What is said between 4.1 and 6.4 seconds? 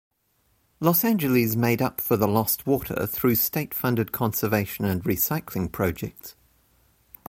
conservation and recycling projects.